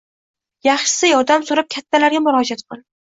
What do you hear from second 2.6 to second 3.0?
qil.